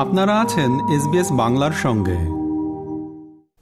[0.00, 2.16] আপনারা আছেন এসবিএস বাংলার সঙ্গে।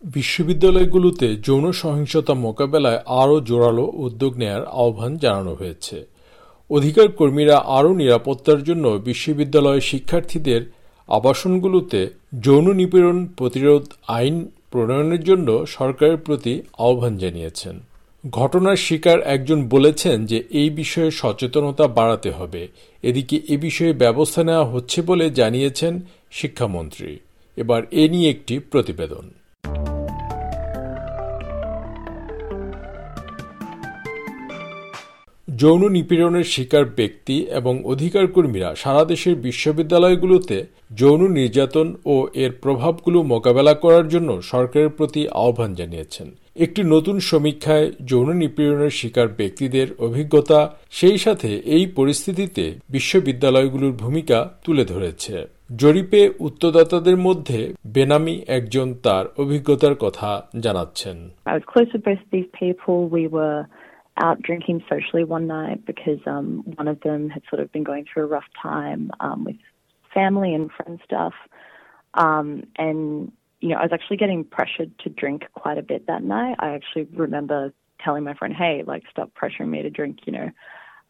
[0.04, 6.06] বিশ্ববিদ্যালয়গুলোতে যৌন সহিংসতা মোকাবেলায় আরও জোরালো উদ্যোগ নেয়ার আহ্বান জানানো হয়েছে।
[6.71, 10.72] অধিকার কর্মীরা আরও নিরাপত্তার জন্য বিশ্ববিদ্যালয়ের শিক্ষার্থীদের
[11.09, 12.10] আবাসনগুলোতে
[12.42, 17.80] যৌন নিপীড়ন প্রতিরোধ আইন প্রণয়নের জন্য সরকারের প্রতি আহ্বান জানিয়েছেন।
[18.30, 22.68] ঘটনার শিকার একজন বলেছেন যে এই বিষয়ে সচেতনতা বাড়াতে হবে।
[23.02, 26.00] এদিকে এ বিষয়ে ব্যবস্থা নেওয়া হচ্ছে বলে জানিয়েছেন
[26.30, 27.18] শিক্ষামন্ত্রী।
[27.56, 29.30] এবার এ নিয়ে একটি প্রতিবেদন।
[35.56, 43.23] যৌন নিপীড়নের শিকার ব্যক্তি এবং অধিকার কর্মীরা সারা দেশের বিশ্ববিদ্যালয়গুলোতে যৌন নির্যাতন ও এর প্রভাবগুলো
[43.23, 50.76] মোকাবেলা করার জন্য সরকারের প্রতি আহ্বান জানিয়েছেন। একটি নতুন সমীক্ষায় যৌন নিপীড়নের শিকার ব্যক্তিদের অভিজ্ঞতা
[50.90, 59.96] সেই সাথে এই পরিস্থিতিতে বিশ্ববিদ্যালয়গুলোর ভূমিকা তুলে ধরেছে। জরিপে উত্তরদাতাদের মধ্যে বেনামি একজন তার অভিজ্ঞতার
[59.96, 60.29] কথা
[60.65, 61.18] জানাচ্ছেন
[64.18, 68.06] out drinking socially one night because um, one of them had sort of been going
[68.06, 69.56] through a rough time um, with
[70.14, 71.34] family and friend stuff.
[72.14, 76.23] Um, and, you know, I was actually getting pressured to drink quite a bit that
[76.23, 76.58] night.
[76.59, 77.73] I actually remember
[78.04, 80.50] telling my friend, hey, like, stop pressuring me to drink, you know.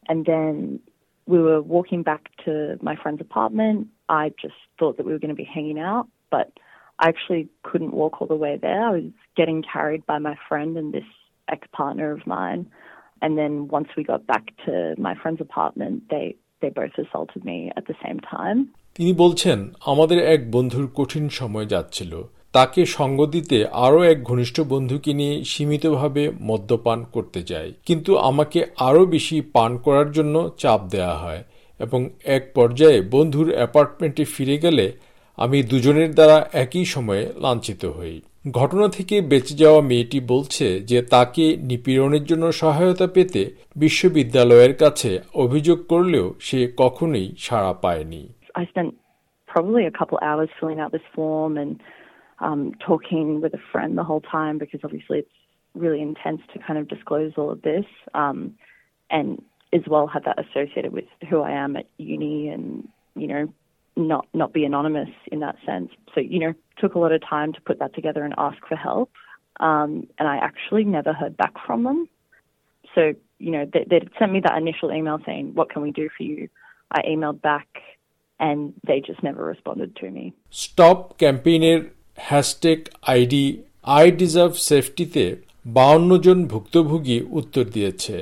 [0.08, 0.80] And then
[1.27, 3.88] we were walking back to my friend's apartment.
[4.09, 6.52] I just thought that we were going to be hanging out, but
[6.99, 8.88] I actually couldn't walk all the way there.
[8.88, 11.09] I was getting carried by my friend and this
[11.49, 12.69] ex partner of mine.
[13.22, 17.72] And then once we got back to my friend's apartment, they they both assaulted me
[17.77, 18.59] at the same time.
[18.95, 19.59] তিনি বলছেন
[19.91, 22.13] আমাদের এক বন্ধুর কঠিন সময় যাচ্ছিল
[22.52, 29.06] তাকে সঙ্গ দিতে আরও এক ঘনিষ্ঠ বন্ধুকে নিয়ে সীমিতভাবে মদ্যপান করতে যাই কিন্তু আমাকে আরও
[29.06, 31.44] বেশি পান করার জন্য চাপ দেয়া হয়
[31.78, 34.92] এবং এক পর্যায়ে বন্ধুর অ্যাপার্টমেন্টে ফিরে গেলে
[35.36, 41.56] আমি দুজনের দ্বারা একই সময়ে লাঞ্ছিত হই। ঘটনা থেকে বেঁচে যাওয়া মেয়েটি বলছে যে তাকে
[41.61, 43.42] নিপীড়নের জন্য সহায়তা পেতে
[43.77, 48.23] বিশ্ববিদ্যালয়ের কাছে অভিযোগ করলেও সে কখনোই সাড়া পায়নি।
[48.55, 48.90] I spent
[49.48, 51.73] probably a couple hours filling out this form and
[52.40, 55.30] um, talking with a friend the whole time because obviously it's
[55.74, 57.84] really intense to kind of disclose all of this
[58.14, 58.54] um,
[59.10, 63.52] and as well have that associated with who I am at uni and you know
[63.96, 65.90] not not be anonymous in that sense.
[66.14, 68.76] So you know took a lot of time to put that together and ask for
[68.76, 69.10] help.
[69.60, 72.08] Um, and I actually never heard back from them.
[72.94, 76.08] So you know they, they sent me that initial email saying what can we do
[76.16, 76.48] for you.
[76.90, 77.68] I emailed back
[78.40, 80.32] and they just never responded to me.
[80.48, 83.45] Stop Gambini hashtag ID
[83.83, 85.24] I deserve সেফটিতে
[85.67, 88.17] বাউন্ন জন ভুক্তভোগী উত্তর দিয়েছে।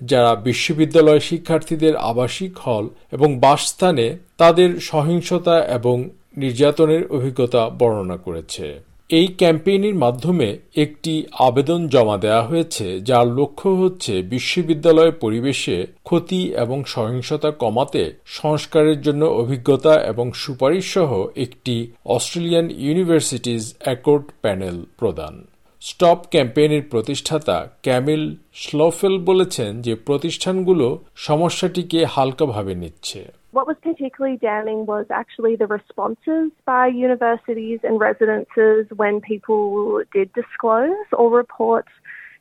[0.00, 5.96] যারা বিশ্ববিদ্যালয় শিক্ষার্থীদের আবাসিক হল এবং বাসস্থানে তাদের সহিংসতা এবং
[6.36, 8.66] নির্যাতনের অভিজ্ঞতা বর্ণনা করেছে।
[9.10, 16.84] এই ক্যাম্পেইনের মাধ্যমে একটি আবেদন জমা দেওয়া হয়েছে, যার লক্ষ্য হচ্ছে বিশ্ববিদ্যালয় পরিবেশে ক্ষতি এবং
[16.84, 25.34] সহিংসতা কমাতে সংস্কারের জন্য অভিজ্ঞতা এবং সুপারিশ সহ একটি অস্ট্রেলিয়ান ইউনিভার্সিটিজ অ্যাকর্ড প্যানেল প্রদান।
[25.82, 33.20] স্টপ ক্যাম্পেইনের প্রতিষ্ঠাতা ক্যামিল স্লোফেল বলেছেন যে প্রতিষ্ঠানগুলো সমস্যাটিকে হালকাভাবে নিচ্ছে।
[33.56, 40.30] What was particularly damning was actually the responses by universities and residences when people did
[40.34, 41.86] disclose or report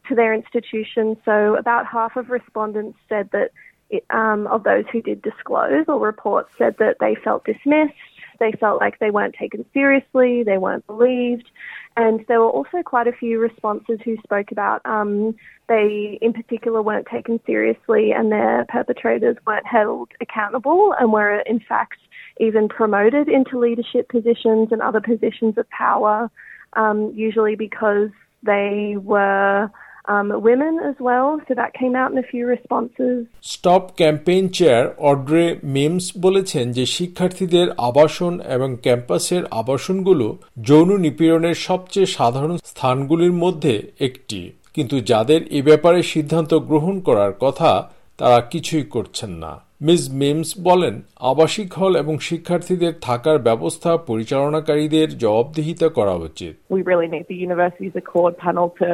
[0.09, 1.15] to their institution.
[1.23, 3.51] So, about half of respondents said that,
[3.89, 7.93] it, um, of those who did disclose or report, said that they felt dismissed,
[8.39, 11.49] they felt like they weren't taken seriously, they weren't believed,
[11.97, 15.35] And there were also quite a few responses who spoke about um,
[15.67, 21.59] they, in particular, weren't taken seriously and their perpetrators weren't held accountable and were, in
[21.59, 21.97] fact,
[22.39, 26.29] even promoted into leadership positions and other positions of power,
[26.73, 28.09] um, usually because
[28.43, 29.71] they were
[30.07, 31.41] um, women as well.
[31.47, 33.15] So that came out in a few responses.
[33.43, 40.27] Stop campaign chair Audrey Mims বলেছেন যে শিক্ষার্থীদের আবাসন এবং ক্যাম্পাসের আবাসনগুলো
[40.61, 44.41] যৌন নিপীড়নের সবচেয়ে সাধারণ স্থানগুলির মধ্যে একটি
[44.75, 47.71] কিন্তু যাদের এ ব্যাপারে সিদ্ধান্ত গ্রহণ করার কথা
[48.19, 50.95] তারা কিছুই করছেন না মিস মিমস বলেন
[51.31, 57.95] আবাসিক হল এবং শিক্ষার্থীদের থাকার ব্যবস্থা পরিচালনাকারীদের জবাবদিহিতা করা উচিত We really need the university's
[58.03, 58.87] accord panel to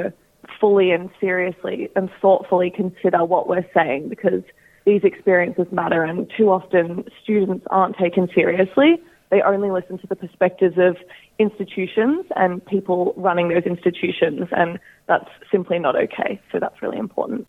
[0.61, 4.43] fully and seriously and thoughtfully consider what we're saying because
[4.85, 9.01] these experiences matter and too often students aren't taken seriously.
[9.31, 10.97] They only listen to the perspectives of
[11.39, 16.39] institutions and people running those institutions and that's simply not okay.
[16.51, 17.47] So that's really important.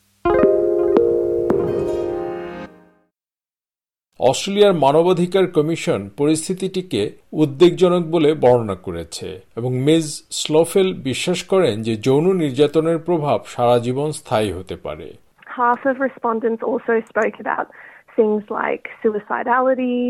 [4.31, 7.03] অস্ট্রেলিয়ার মানবাধিকার commission পরিস্থিতিটিকে
[7.33, 14.09] উদ্বেগজনক বলে বর্ণনা করেছে এবং Ms স্লোফেল বিশ্বাস করেন যে যৌন নির্যাতনের প্রভাব সারা জীবন
[14.13, 15.09] স্থায়ী হতে পারে
[15.63, 17.67] Half of respondents also spoke about
[18.17, 20.01] things like suicidality,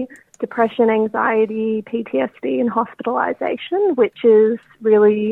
[0.40, 4.50] depression, anxiety, PTSD, and hospitalization, which is
[4.82, 5.24] really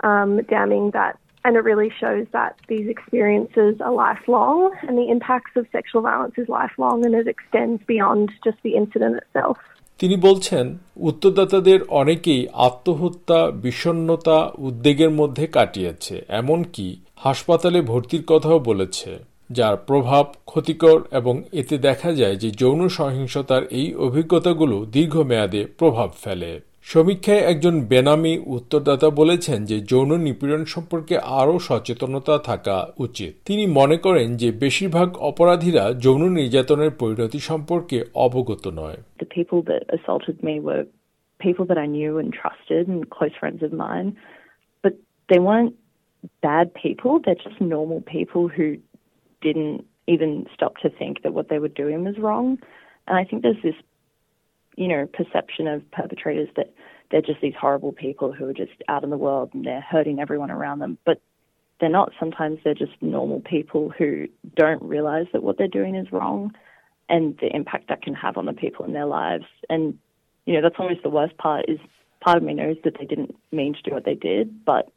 [0.00, 5.52] um, damning that and it really shows that these experiences are lifelong and the impacts
[5.56, 9.58] of sexual violence is lifelong and it extends beyond just the incident itself.
[10.00, 10.66] তিনি বলছেন
[11.08, 16.86] উত্তরদাতাদের অনেকেই আত্মহত্যা বিষণ্নতা উদ্বেগের মধ্যে কাটিয়েছে এমনকি
[17.16, 19.10] হাসপাতালে ভর্তির কথাও বলেছে
[19.50, 26.50] যার প্রভাব ক্ষতিকর এবং এতে দেখা যায় যে যৌন সহিংসতার এই অভিজ্ঞতাগুলো দীর্ঘমেয়াদে প্রভাব ফেলে
[26.82, 33.96] সমীক্ষায় একজন বেনামি উত্তরদাতা বলেছেন যে যৌন নিপীড়ন সম্পর্কে আরও সচেতনতা থাকা উচিত। তিনি মনে
[33.96, 38.96] করেন যে বেশিরভাগ অপরাধীরা যৌন নির্যাতনের পরিণতি সম্পর্কে অবগত নয়।
[53.08, 53.91] And I think there's this
[54.76, 56.72] you know, perception of perpetrators that
[57.10, 60.18] they're just these horrible people who are just out in the world and they're hurting
[60.18, 60.98] everyone around them.
[61.04, 61.20] But
[61.80, 62.12] they're not.
[62.18, 66.54] Sometimes they're just normal people who don't realize that what they're doing is wrong
[67.08, 69.44] and the impact that can have on the people in their lives.
[69.68, 69.98] And,
[70.46, 71.78] you know, that's always the worst part is
[72.20, 74.90] part of me knows that they didn't mean to do what they did, but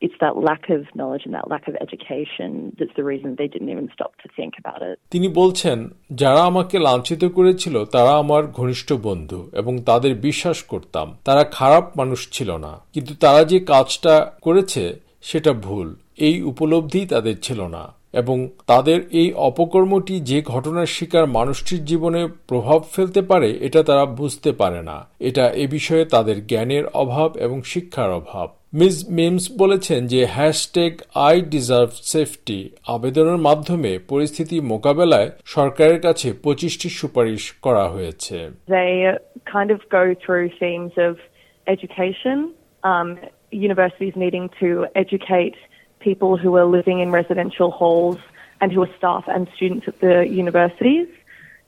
[0.00, 2.48] it's that lack of knowledge and that lack of education
[2.78, 4.94] that's the reason they didn't even stop to think about it.
[5.10, 5.78] তিনি বলছেন
[6.12, 12.20] যারা আমাকে লাঞ্ছিত করেছিল তারা আমার ঘনিষ্ঠ বন্ধু এবং তাদের বিশ্বাস করতাম তারা খারাপ মানুষ
[12.32, 14.84] ছিল না কিন্তু তারা যে কাজটা করেছে
[15.20, 15.88] সেটা ভুল
[16.18, 17.82] এই উপলব্ধি তাদের ছিল না
[18.12, 24.52] এবং তাদের এই অপকর্মটি যে ঘটনার শিকার মানুষটির জীবনে প্রভাব ফেলতে পারে এটা তারা বুঝতে
[24.52, 30.26] পারে না। এটা এ বিষয়ে তাদের জ্ঞানের অভাব এবং শিক্ষার অভাব। মিস মিমস বলেছেন যে
[30.26, 38.48] হ্যাশট্যাগ আই ডিজার্ভ সেফটি আবেদনের মাধ্যমে পরিস্থিতি মোকাবেলায় সরকারের কাছে পঁচিশটি সুপারিশ করা হয়েছে।
[42.84, 43.16] Um,
[43.52, 45.56] universities needing to educate
[46.00, 48.18] people who are living in residential halls
[48.60, 51.08] and who are staff and students at the universities.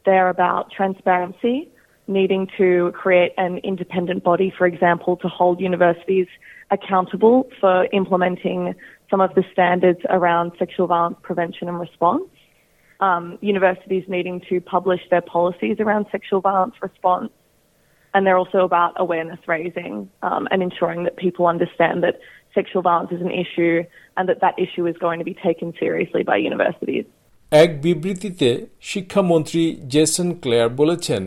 [0.04, 1.68] They're about transparency,
[2.06, 6.26] needing to create an independent body, for example, to hold universities
[6.70, 8.74] accountable for implementing
[9.10, 12.24] some of the standards around sexual violence prevention and response.
[13.00, 17.30] Um, universities needing to publish their policies around sexual violence response.
[18.12, 22.18] And they're also about awareness raising um, and ensuring that people understand that
[22.54, 23.76] sexual violence is an issue
[24.16, 27.04] and that that issue is going to be taken seriously by universities.
[27.52, 28.48] এক বিবৃতিতে
[28.80, 29.62] শিক্ষামন্ত্রী
[29.94, 31.22] Jason Claire বলেছেন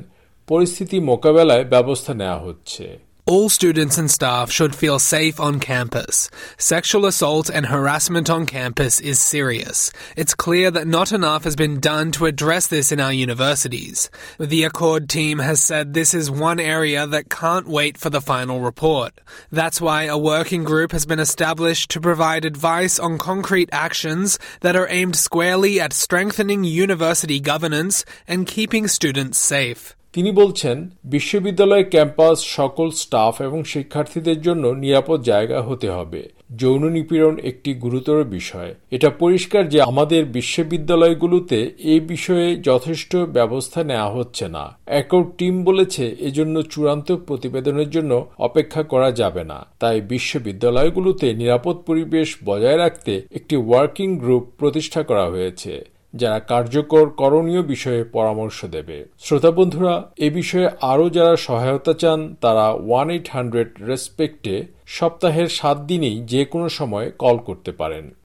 [0.47, 2.85] পরিস্থিতি মোকাবেলায় ব্যবস্থা নেওয়া হচ্ছে
[3.27, 6.31] All students and staff should feel safe on campus.
[6.57, 9.91] Sexual assault and harassment on campus is serious.
[10.17, 14.09] It's clear that not enough has been done to address this in our universities.
[14.39, 18.59] The Accord team has said this is one area that can't wait for the final
[18.59, 19.13] report.
[19.51, 24.75] That's why a working group has been established to provide advice on concrete actions that
[24.75, 29.95] are aimed squarely at strengthening university governance and keeping students safe.
[30.13, 37.37] তিনি বলছেন, বিশ্ববিদ্যালয় campus সকল staff এবং শিক্ষার্থীদের জন্য নিরাপদ জায়গা হতে হবে। যৌন নিপীড়ন
[37.43, 44.77] একটি গুরুতর বিষয়। এটা পরিষ্কার যে আমাদের বিশ্ববিদ্যালয়গুলোতে এ বিষয়ে যথেষ্ট ব্যবস্থা নেওয়া হচ্ছে না।
[44.87, 52.37] একর টিম বলেছে, এজন্য চূড়ান্ত প্রতিবেদনের জন্য অপেক্ষা করা যাবে না। তাই বিশ্ববিদ্যালয়গুলোতে নিরাপদ পরিবেশ
[52.45, 59.51] বজায় রাখতে একটি ওয়ার্কিং গ্রুপ প্রতিষ্ঠা করা হয়েছে। যারা কার্যকর করণীয় বিষয়ে পরামর্শ দেবে। শ্রোতা
[59.51, 66.21] বন্ধুরা, এ বিষয়ে আরও যারা সহায়তা চান, তারা ওয়ান এইট হান্ড্রেড রেসপেক্টে সপ্তাহের সাত দিনেই
[66.21, 68.15] যে কোনো সময় কল করতে পারেন।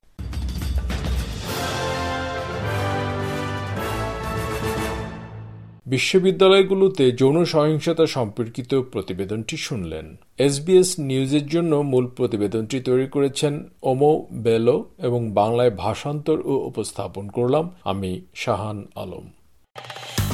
[5.87, 14.85] বিশ্ববিদ্যালয়গুলোতে যৌন সহিংসতা সম্পর্কিত প্রতিবেদনটি শুনলেন। এসবিএস নিউজের জন্য মূল প্রতিবেদনটি তৈরি করেছেন ওমো বেলো
[14.99, 19.25] এবং বাংলায় ভাষান্তর ও উপস্থাপন করলাম আমি শাহান আলম।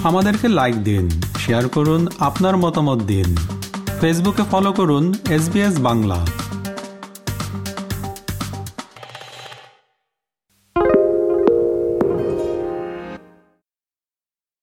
[0.04, 3.36] আমাদেরকে লাইক দিন শেয়ার করুন, আপনার মতামত দিন।
[4.00, 6.26] ফেসবুকে ফলো করুন এস বাংলা।